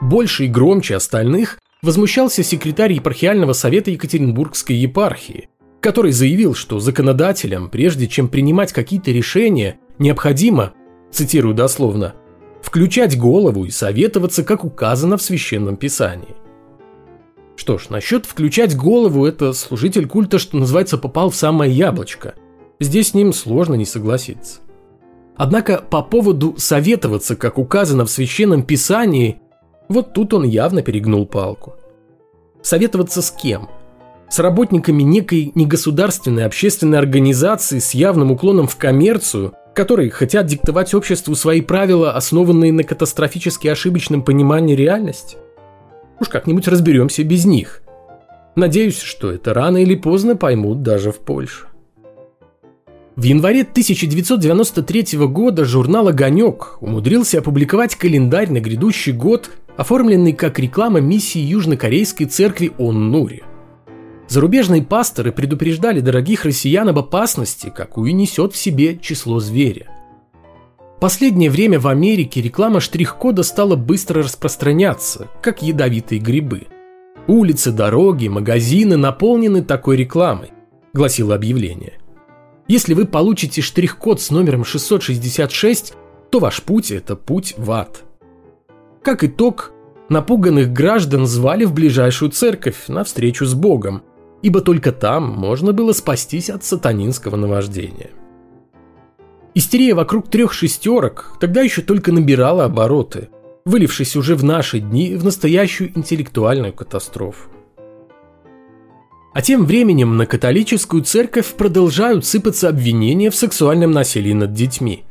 Больше 0.00 0.46
и 0.46 0.48
громче 0.48 0.96
остальных 0.96 1.60
возмущался 1.82 2.42
секретарь 2.42 2.94
епархиального 2.94 3.52
совета 3.52 3.92
Екатеринбургской 3.92 4.74
епархии, 4.74 5.48
который 5.82 6.12
заявил, 6.12 6.54
что 6.54 6.78
законодателям, 6.78 7.68
прежде 7.68 8.06
чем 8.06 8.28
принимать 8.28 8.72
какие-то 8.72 9.10
решения, 9.10 9.78
необходимо, 9.98 10.72
цитирую 11.10 11.54
дословно, 11.54 12.14
включать 12.62 13.18
голову 13.18 13.64
и 13.64 13.70
советоваться, 13.70 14.44
как 14.44 14.64
указано 14.64 15.16
в 15.18 15.22
Священном 15.22 15.76
Писании. 15.76 16.36
Что 17.56 17.78
ж, 17.78 17.90
насчет 17.90 18.24
включать 18.24 18.76
голову, 18.76 19.26
это 19.26 19.52
служитель 19.52 20.06
культа, 20.06 20.38
что 20.38 20.56
называется, 20.56 20.96
попал 20.98 21.30
в 21.30 21.36
самое 21.36 21.70
яблочко. 21.70 22.34
Здесь 22.80 23.08
с 23.08 23.14
ним 23.14 23.32
сложно 23.32 23.74
не 23.74 23.84
согласиться. 23.84 24.60
Однако 25.36 25.78
по 25.78 26.02
поводу 26.02 26.54
советоваться, 26.56 27.34
как 27.36 27.58
указано 27.58 28.06
в 28.06 28.10
Священном 28.10 28.62
Писании, 28.62 29.40
вот 29.88 30.14
тут 30.14 30.32
он 30.32 30.44
явно 30.44 30.82
перегнул 30.82 31.26
палку. 31.26 31.74
Советоваться 32.62 33.20
с 33.20 33.30
кем– 33.32 33.68
с 34.32 34.38
работниками 34.38 35.02
некой 35.02 35.52
негосударственной 35.54 36.46
общественной 36.46 36.96
организации 36.96 37.78
с 37.78 37.92
явным 37.92 38.30
уклоном 38.30 38.66
в 38.66 38.76
коммерцию, 38.76 39.52
которые 39.74 40.10
хотят 40.10 40.46
диктовать 40.46 40.94
обществу 40.94 41.34
свои 41.34 41.60
правила, 41.60 42.12
основанные 42.12 42.72
на 42.72 42.82
катастрофически 42.82 43.68
ошибочном 43.68 44.22
понимании 44.22 44.74
реальности? 44.74 45.36
Уж 46.18 46.28
как-нибудь 46.30 46.66
разберемся 46.66 47.24
без 47.24 47.44
них. 47.44 47.82
Надеюсь, 48.56 49.00
что 49.00 49.30
это 49.30 49.52
рано 49.52 49.82
или 49.82 49.96
поздно 49.96 50.34
поймут 50.34 50.82
даже 50.82 51.12
в 51.12 51.18
Польше. 51.18 51.66
В 53.16 53.24
январе 53.24 53.62
1993 53.62 55.18
года 55.26 55.66
журнал 55.66 56.08
«Огонек» 56.08 56.78
умудрился 56.80 57.40
опубликовать 57.40 57.96
календарь 57.96 58.50
на 58.50 58.60
грядущий 58.60 59.12
год, 59.12 59.50
оформленный 59.76 60.32
как 60.32 60.58
реклама 60.58 61.02
миссии 61.02 61.40
Южнокорейской 61.40 62.24
церкви 62.24 62.72
Оннури. 62.78 63.42
Зарубежные 64.32 64.82
пасторы 64.82 65.30
предупреждали 65.30 66.00
дорогих 66.00 66.46
россиян 66.46 66.88
об 66.88 66.98
опасности, 66.98 67.68
какую 67.68 68.14
несет 68.16 68.54
в 68.54 68.56
себе 68.56 68.96
число 68.96 69.40
зверя. 69.40 69.90
Последнее 71.02 71.50
время 71.50 71.78
в 71.78 71.86
Америке 71.86 72.40
реклама 72.40 72.80
штрих-кода 72.80 73.42
стала 73.42 73.76
быстро 73.76 74.22
распространяться, 74.22 75.28
как 75.42 75.60
ядовитые 75.60 76.18
грибы. 76.18 76.62
Улицы, 77.26 77.72
дороги, 77.72 78.28
магазины 78.28 78.96
наполнены 78.96 79.62
такой 79.62 79.98
рекламой, 79.98 80.48
гласило 80.94 81.34
объявление. 81.34 82.00
Если 82.68 82.94
вы 82.94 83.04
получите 83.04 83.60
штрих-код 83.60 84.18
с 84.22 84.30
номером 84.30 84.64
666, 84.64 85.92
то 86.30 86.38
ваш 86.38 86.62
путь– 86.62 86.90
это 86.90 87.16
путь 87.16 87.52
в 87.58 87.70
ад. 87.70 88.02
Как 89.02 89.24
итог, 89.24 89.72
напуганных 90.08 90.72
граждан 90.72 91.26
звали 91.26 91.66
в 91.66 91.74
ближайшую 91.74 92.30
церковь 92.30 92.88
на 92.88 93.04
встречу 93.04 93.44
с 93.44 93.52
Богом, 93.52 94.02
ибо 94.42 94.60
только 94.60 94.92
там 94.92 95.24
можно 95.28 95.72
было 95.72 95.92
спастись 95.92 96.50
от 96.50 96.64
сатанинского 96.64 97.36
наваждения. 97.36 98.10
Истерия 99.54 99.94
вокруг 99.94 100.28
трех 100.28 100.52
шестерок 100.52 101.36
тогда 101.40 101.62
еще 101.62 101.82
только 101.82 102.10
набирала 102.10 102.64
обороты, 102.64 103.28
вылившись 103.64 104.16
уже 104.16 104.34
в 104.34 104.42
наши 104.42 104.80
дни 104.80 105.14
в 105.14 105.24
настоящую 105.24 105.96
интеллектуальную 105.96 106.72
катастрофу. 106.72 107.48
А 109.34 109.40
тем 109.40 109.64
временем 109.64 110.16
на 110.16 110.26
католическую 110.26 111.04
церковь 111.04 111.54
продолжают 111.54 112.26
сыпаться 112.26 112.68
обвинения 112.68 113.30
в 113.30 113.36
сексуальном 113.36 113.90
насилии 113.92 114.32
над 114.32 114.52
детьми. 114.52 115.04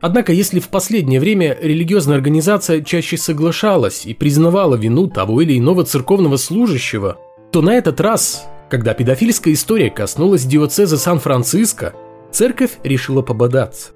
Однако, 0.00 0.32
если 0.32 0.60
в 0.60 0.68
последнее 0.68 1.20
время 1.20 1.56
религиозная 1.60 2.16
организация 2.16 2.82
чаще 2.82 3.16
соглашалась 3.16 4.06
и 4.06 4.14
признавала 4.14 4.76
вину 4.76 5.08
того 5.08 5.40
или 5.40 5.58
иного 5.58 5.84
церковного 5.84 6.36
служащего– 6.36 7.18
то 7.52 7.62
на 7.62 7.74
этот 7.74 8.00
раз, 8.00 8.46
когда 8.68 8.94
педофильская 8.94 9.54
история 9.54 9.90
коснулась 9.90 10.44
диоцеза 10.44 10.98
Сан-Франциско, 10.98 11.94
церковь 12.30 12.78
решила 12.84 13.22
пободаться. 13.22 13.92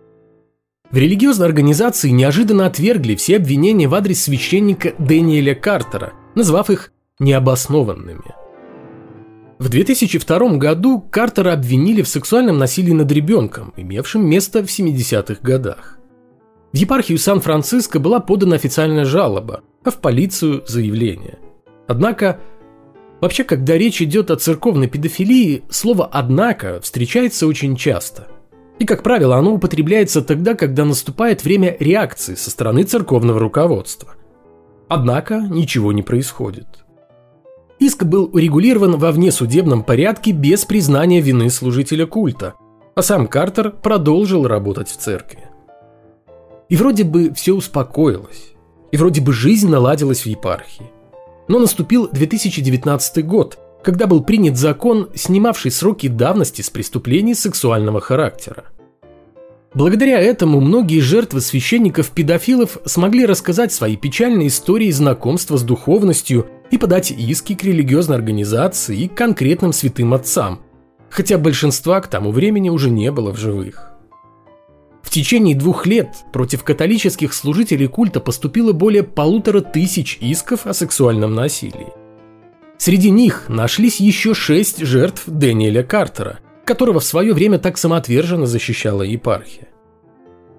В 0.91 0.97
религиозной 0.97 1.47
организации 1.47 2.11
неожиданно 2.11 2.67
отвергли 2.67 3.15
все 3.15 3.37
обвинения 3.37 3.89
в 3.89 3.95
адрес 3.95 4.25
священника 4.25 4.93
Дэниеля 4.99 5.55
Картера, 5.55 6.13
назвав 6.35 6.71
их 6.71 6.93
необоснованными. 7.19 8.35
В 9.59 9.69
2002 9.69 10.57
году 10.57 11.01
Картера 11.01 11.53
обвинили 11.53 12.03
в 12.03 12.09
сексуальном 12.09 12.59
насилии 12.59 12.93
над 12.93 13.11
ребенком, 13.13 13.73
имевшим 13.77 14.27
место 14.27 14.63
в 14.63 14.67
70-х 14.67 15.37
годах. 15.41 15.99
В 16.73 16.77
епархию 16.77 17.19
Сан-Франциско 17.19 18.01
была 18.01 18.19
подана 18.21 18.57
официальная 18.57 19.05
жалоба, 19.05 19.63
а 19.85 19.91
в 19.91 19.99
полицию 19.99 20.65
заявление. 20.67 21.39
Однако 21.87 22.41
Вообще, 23.23 23.45
когда 23.45 23.79
речь 23.79 24.03
идет 24.03 24.33
о 24.33 24.37
церковной 24.37 24.89
педофилии, 24.89 25.63
слово 25.71 26.07
«однако» 26.07 26.81
встречается 26.81 27.47
очень 27.47 27.77
часто. 27.77 28.27
И, 28.81 28.85
как 28.85 29.05
правило, 29.05 29.37
оно 29.37 29.55
употребляется 29.55 30.23
тогда, 30.23 30.55
когда 30.55 30.85
наступает 30.85 31.45
время 31.45 31.77
реакции 31.79 32.35
со 32.35 32.51
стороны 32.51 32.83
церковного 32.83 33.39
руководства. 33.39 34.17
Однако 34.89 35.37
ничего 35.37 35.93
не 35.93 36.03
происходит. 36.03 36.67
Иск 37.79 38.03
был 38.03 38.29
урегулирован 38.33 38.97
во 38.97 39.13
внесудебном 39.13 39.85
порядке 39.85 40.33
без 40.33 40.65
признания 40.65 41.21
вины 41.21 41.49
служителя 41.49 42.07
культа, 42.07 42.55
а 42.97 43.03
сам 43.03 43.29
Картер 43.29 43.71
продолжил 43.71 44.49
работать 44.49 44.89
в 44.89 44.97
церкви. 44.97 45.45
И 46.69 46.75
вроде 46.75 47.05
бы 47.05 47.33
все 47.35 47.55
успокоилось, 47.55 48.55
и 48.91 48.97
вроде 48.97 49.21
бы 49.21 49.33
жизнь 49.33 49.71
наладилась 49.71 50.23
в 50.23 50.27
епархии. 50.27 50.92
Но 51.53 51.59
наступил 51.59 52.09
2019 52.11 53.27
год, 53.27 53.59
когда 53.85 54.07
был 54.07 54.23
принят 54.23 54.57
закон, 54.57 55.11
снимавший 55.15 55.71
сроки 55.71 56.09
давности 56.09 56.63
с 56.63 56.71
преступлений 56.71 57.35
сексуального 57.35 58.01
характера. 58.01 58.65
Благодаря 59.75 60.19
этому 60.19 60.61
многие 60.61 61.01
жертвы 61.01 61.43
священников-педофилов 61.43 62.79
смогли 62.87 63.27
рассказать 63.27 63.71
свои 63.71 63.99
печальные 63.99 64.49
истории 64.49 64.91
знакомства 64.91 65.59
с 65.59 65.63
духовностью 65.63 66.47
и 66.71 66.79
подать 66.79 67.11
иски 67.11 67.55
к 67.55 67.63
религиозной 67.65 68.17
организации 68.17 69.03
и 69.03 69.09
конкретным 69.09 69.75
святым 69.75 70.15
отцам, 70.15 70.61
хотя 71.11 71.37
большинства 71.37 72.01
к 72.01 72.09
тому 72.09 72.31
времени 72.31 72.71
уже 72.71 72.89
не 72.89 73.13
было 73.13 73.31
в 73.31 73.37
живых. 73.37 73.92
В 75.03 75.11
течение 75.11 75.55
двух 75.55 75.87
лет 75.87 76.09
против 76.33 76.65
католических 76.65 77.35
служителей 77.35 77.89
культа 77.89 78.21
поступило 78.21 78.73
более 78.73 79.03
полутора 79.03 79.61
тысяч 79.61 80.17
исков 80.21 80.67
о 80.67 80.73
сексуальном 80.73 81.35
насилии. 81.35 81.93
Среди 82.79 83.11
них 83.11 83.45
нашлись 83.49 84.01
еще 84.01 84.35
шесть 84.35 84.85
жертв 84.85 85.25
Дэниеля 85.27 85.83
Картера, 85.83 86.41
которого 86.65 87.01
в 87.01 87.05
свое 87.05 87.33
время 87.35 87.59
так 87.59 87.79
самоотверженно 87.79 88.47
защищала 88.47 89.03
епархия. 89.03 89.69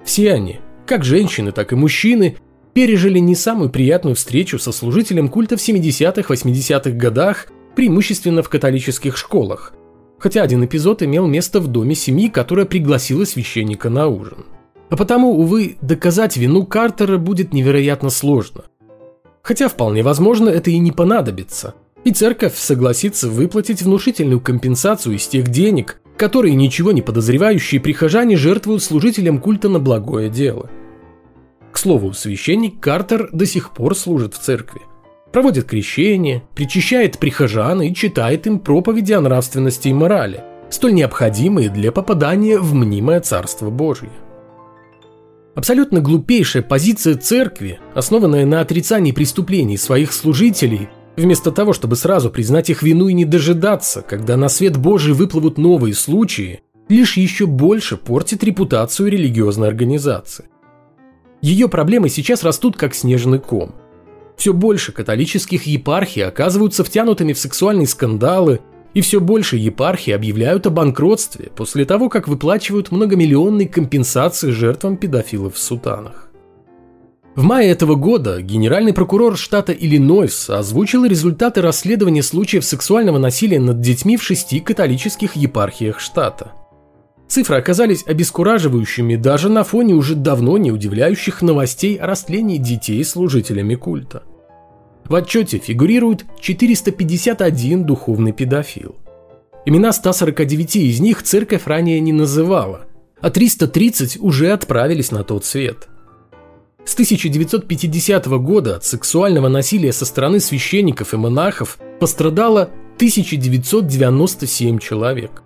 Все 0.06 0.34
они, 0.34 0.60
как 0.86 1.04
женщины, 1.04 1.52
так 1.52 1.74
и 1.74 1.76
мужчины, 1.76 2.38
пережили 2.74 3.20
не 3.20 3.36
самую 3.36 3.70
приятную 3.70 4.16
встречу 4.16 4.60
со 4.60 4.72
служителем 4.72 5.30
культа 5.30 5.58
в 5.58 5.60
70-80-х 5.60 6.92
годах, 6.92 7.48
преимущественно 7.76 8.44
в 8.44 8.50
католических 8.50 9.18
школах, 9.18 9.74
хотя 10.24 10.42
один 10.42 10.64
эпизод 10.64 11.04
имел 11.04 11.28
место 11.28 11.60
в 11.60 11.68
доме 11.68 11.96
семьи, 11.96 12.30
которая 12.30 12.66
пригласила 12.66 13.26
священника 13.26 13.90
на 13.90 14.08
ужин. 14.08 14.46
А 14.90 14.96
потому, 14.96 15.32
увы, 15.38 15.76
доказать 15.82 16.38
вину 16.38 16.66
Картера 16.66 17.18
будет 17.18 17.52
невероятно 17.52 18.10
сложно. 18.10 18.64
Хотя 19.42 19.68
вполне 19.68 20.02
возможно 20.02 20.48
это 20.48 20.72
и 20.72 20.78
не 20.78 20.94
понадобится, 20.94 21.74
и 22.06 22.14
церковь 22.14 22.56
согласится 22.56 23.28
выплатить 23.28 23.82
внушительную 23.82 24.40
компенсацию 24.40 25.18
из 25.18 25.28
тех 25.28 25.50
денег, 25.50 26.00
которые 26.16 26.56
ничего 26.56 26.94
не 26.94 27.02
подозревающие 27.02 27.82
прихожане 27.82 28.38
жертвуют 28.38 28.82
служителям 28.82 29.40
культа 29.40 29.68
на 29.68 29.80
благое 29.80 30.30
дело. 30.30 30.70
К 31.74 31.78
слову, 31.78 32.14
священник 32.14 32.80
Картер 32.80 33.28
до 33.34 33.46
сих 33.46 33.74
пор 33.74 33.94
служит 33.94 34.36
в 34.36 34.40
церкви. 34.40 34.84
Проводит 35.34 35.66
крещение, 35.66 36.44
причащает 36.56 37.18
прихожан 37.18 37.82
и 37.82 37.94
читает 37.94 38.48
им 38.48 38.60
проповеди 38.60 39.14
о 39.14 39.22
нравственности 39.22 39.90
и 39.90 39.94
морали, 39.94 40.44
столь 40.70 40.94
необходимые 40.94 41.70
для 41.70 41.92
попадания 41.92 42.60
в 42.60 42.74
мнимое 42.74 43.20
Царство 43.20 43.70
Божие. 43.70 44.12
Абсолютно 45.56 46.00
глупейшая 46.00 46.64
позиция 46.64 47.16
церкви, 47.16 47.80
основанная 47.94 48.46
на 48.46 48.62
отрицании 48.62 49.12
преступлений 49.12 49.78
своих 49.78 50.14
служителей– 50.14 50.88
Вместо 51.16 51.52
того, 51.52 51.74
чтобы 51.74 51.96
сразу 51.96 52.32
признать 52.32 52.70
их 52.70 52.82
вину 52.82 53.08
и 53.08 53.14
не 53.14 53.26
дожидаться, 53.26 54.02
когда 54.02 54.36
на 54.36 54.50
свет 54.50 54.78
Божий 54.78 55.14
выплывут 55.14 55.58
новые 55.58 55.94
случаи, 55.94 56.62
лишь 56.90 57.18
еще 57.18 57.46
больше 57.46 57.98
портит 57.98 58.44
репутацию 58.44 59.12
религиозной 59.12 59.68
организации. 59.68 60.46
Ее 61.42 61.68
проблемы 61.68 62.10
сейчас 62.10 62.44
растут 62.44 62.78
как 62.78 62.96
снежный 62.96 63.40
ком. 63.40 63.76
Все 64.38 64.54
больше 64.54 64.92
католических 64.92 65.64
епархий 65.64 66.26
оказываются 66.26 66.84
втянутыми 66.84 67.34
в 67.34 67.40
сексуальные 67.40 67.88
скандалы, 67.88 68.60
и 68.94 69.02
все 69.02 69.20
больше 69.20 69.58
епархий 69.58 70.14
объявляют 70.14 70.68
о 70.68 70.70
банкротстве 70.70 71.50
после 71.56 71.86
того, 71.86 72.10
как 72.10 72.28
выплачивают 72.28 72.92
многомиллионные 72.92 73.68
компенсации 73.68 74.52
жертвам 74.52 74.98
педофилов 74.98 75.56
в 75.56 75.60
сутанах. 75.60 76.30
В 77.36 77.42
мае 77.42 77.72
этого 77.72 77.96
года 77.96 78.44
генеральный 78.44 78.94
прокурор 78.94 79.38
штата 79.38 79.72
Иллинойс 79.74 80.52
озвучил 80.52 81.06
результаты 81.06 81.62
расследования 81.62 82.22
случаев 82.22 82.64
сексуального 82.64 83.18
насилия 83.18 83.60
над 83.60 83.82
детьми 83.82 84.18
в 84.18 84.24
шести 84.24 84.60
католических 84.60 85.36
епархиях 85.36 86.00
штата. 86.00 86.52
Цифры 87.34 87.58
оказались 87.58 88.06
обескураживающими 88.06 89.16
даже 89.16 89.50
на 89.50 89.64
фоне 89.64 89.96
уже 89.96 90.14
давно 90.14 90.60
не 90.60 90.72
удивляющих 90.72 91.42
новостей 91.42 91.96
о 91.96 92.06
растлении 92.06 92.60
детей 92.60 93.04
служителями 93.04 93.74
культа. 93.74 94.22
В 95.06 95.16
отчете 95.16 95.58
фигурирует 95.58 96.26
451 96.40 97.86
духовный 97.86 98.34
педофил. 98.34 98.98
Имена 99.66 99.94
149 99.94 100.76
из 100.76 101.00
них 101.00 101.24
церковь 101.24 101.66
ранее 101.66 102.00
не 102.02 102.14
называла, 102.14 102.82
а 103.20 103.32
330 103.32 104.20
уже 104.22 104.52
отправились 104.52 105.10
на 105.10 105.24
тот 105.24 105.44
свет– 105.44 105.88
с 106.86 106.94
1950 106.94 108.28
года 108.28 108.76
от 108.76 108.84
сексуального 108.86 109.48
насилия 109.48 109.92
со 109.92 110.06
стороны 110.06 110.40
священников 110.40 111.16
и 111.16 111.18
монахов 111.18 111.80
пострадало 112.00 112.70
1997 112.98 114.78
человек. 114.78 115.44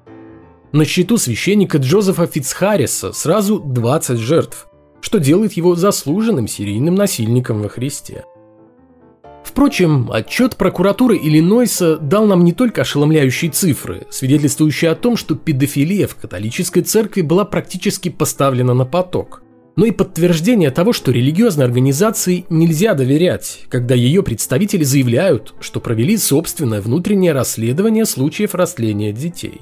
На 0.72 0.86
счету 0.86 1.18
священника 1.18 1.78
Джозефа 1.78 2.28
Фицхарриса 2.28 3.14
сразу 3.14 3.60
20 3.60 4.20
жертв, 4.20 4.68
что 5.02 5.20
делает 5.20 5.54
его 5.54 5.76
заслуженным 5.76 6.48
серийным 6.48 6.96
насильником 6.96 7.62
во 7.62 7.70
Христе. 7.70 8.26
Впрочем, 9.44 10.12
отчет 10.12 10.58
прокуратуры 10.58 11.18
Иллинойса 11.18 11.98
дал 11.98 12.28
нам 12.28 12.44
не 12.44 12.52
только 12.52 12.82
ошеломляющие 12.82 13.50
цифры, 13.50 14.06
свидетельствующие 14.10 14.92
о 14.92 14.96
том, 14.96 15.16
что 15.16 15.36
педофилия 15.36 16.08
в 16.08 16.16
католической 16.16 16.82
церкви 16.82 17.22
была 17.22 17.46
практически 17.46 18.10
поставлена 18.10 18.74
на 18.74 18.86
поток– 18.86 19.44
но 19.78 19.86
и 19.86 19.92
подтверждение 19.92 20.72
того, 20.72 20.92
что 20.92 21.12
религиозной 21.12 21.64
организации 21.64 22.46
нельзя 22.50 22.96
доверять, 22.96 23.66
когда 23.70 23.94
ее 23.94 24.24
представители 24.24 24.84
заявляют, 24.84 25.54
что 25.62 25.80
провели 25.80 26.18
собственное 26.18 26.82
внутреннее 26.82 27.32
расследование 27.32 28.06
случаев 28.06 28.56
растления 28.56 29.14
детей. 29.14 29.62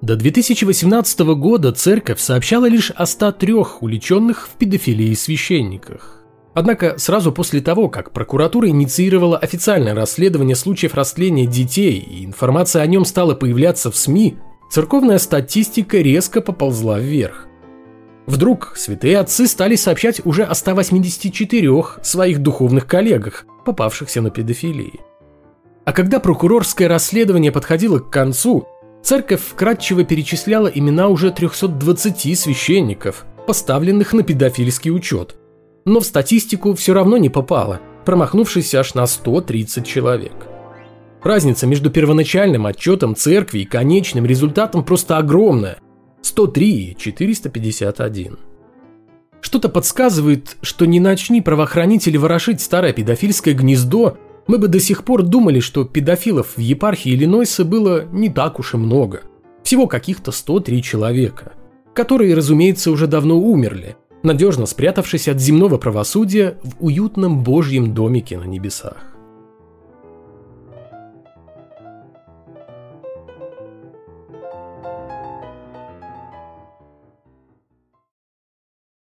До 0.00 0.14
2018 0.14 1.20
года 1.34 1.72
церковь 1.72 2.20
сообщала 2.20 2.66
лишь 2.66 2.92
о 2.92 3.04
103 3.04 3.54
уличенных 3.80 4.48
в 4.48 4.50
педофилии 4.56 5.12
священниках. 5.14 6.22
Однако 6.54 6.98
сразу 6.98 7.32
после 7.32 7.60
того, 7.60 7.88
как 7.88 8.12
прокуратура 8.12 8.68
инициировала 8.68 9.36
официальное 9.36 9.94
расследование 9.94 10.54
случаев 10.54 10.94
растления 10.94 11.46
детей 11.46 11.98
и 11.98 12.24
информация 12.24 12.82
о 12.82 12.86
нем 12.86 13.04
стала 13.04 13.34
появляться 13.34 13.90
в 13.90 13.96
СМИ, 13.96 14.36
церковная 14.70 15.18
статистика 15.18 15.98
резко 15.98 16.40
поползла 16.40 17.00
вверх. 17.00 17.46
Вдруг 18.26 18.74
святые 18.76 19.18
отцы 19.18 19.46
стали 19.48 19.74
сообщать 19.74 20.24
уже 20.24 20.44
о 20.44 20.54
184 20.54 21.70
своих 22.02 22.40
духовных 22.40 22.86
коллегах, 22.86 23.46
попавшихся 23.64 24.20
на 24.20 24.30
педофилии. 24.30 25.00
А 25.84 25.92
когда 25.92 26.20
прокурорское 26.20 26.86
расследование 26.86 27.50
подходило 27.50 27.98
к 27.98 28.10
концу, 28.10 28.68
церковь 29.02 29.40
вкратчиво 29.40 30.04
перечисляла 30.04 30.68
имена 30.68 31.08
уже 31.08 31.30
320 31.30 32.38
священников, 32.38 33.24
поставленных 33.46 34.12
на 34.12 34.22
педофильский 34.22 34.90
учет. 34.90 35.36
Но 35.84 36.00
в 36.00 36.04
статистику 36.04 36.74
все 36.74 36.92
равно 36.92 37.16
не 37.16 37.30
попало, 37.30 37.80
промахнувшись 38.04 38.74
аж 38.74 38.94
на 38.94 39.06
130 39.06 39.86
человек. 39.86 40.34
Разница 41.22 41.66
между 41.66 41.90
первоначальным 41.90 42.66
отчетом 42.66 43.16
церкви 43.16 43.60
и 43.60 43.64
конечным 43.64 44.24
результатом 44.24 44.84
просто 44.84 45.18
огромная– 45.18 45.78
103 46.22 46.96
451. 46.98 48.38
Что-то 49.40 49.68
подсказывает, 49.68 50.56
что 50.62 50.84
не 50.84 51.00
начни 51.00 51.40
правоохранители 51.40 52.16
ворошить 52.16 52.60
старое 52.60 52.92
педофильское 52.92 53.54
гнездо, 53.54 54.18
мы 54.48 54.58
бы 54.58 54.66
до 54.66 54.80
сих 54.80 55.04
пор 55.04 55.22
думали, 55.22 55.60
что 55.60 55.84
педофилов 55.84 56.56
в 56.56 56.60
епархии 56.60 57.14
Иллинойса 57.14 57.64
было 57.64 58.06
не 58.06 58.30
так 58.30 58.58
уж 58.58 58.74
и 58.74 58.78
много. 58.78 59.20
Всего 59.62 59.86
каких-то 59.86 60.32
103 60.32 60.82
человека, 60.82 61.52
которые, 61.94 62.34
разумеется, 62.34 62.90
уже 62.90 63.06
давно 63.06 63.38
умерли, 63.38 63.96
надежно 64.22 64.66
спрятавшись 64.66 65.28
от 65.28 65.38
земного 65.38 65.76
правосудия 65.76 66.56
в 66.62 66.84
уютном 66.84 67.44
божьем 67.44 67.94
домике 67.94 68.38
на 68.38 68.44
небесах. 68.44 69.07